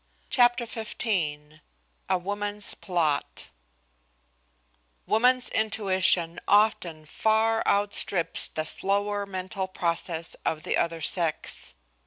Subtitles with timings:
[0.31, 1.59] CHAPTER XV
[2.09, 3.51] A WOMAN'S PLOT
[5.05, 11.75] Woman's intuition often far outstrips the slower mental process of the other sex.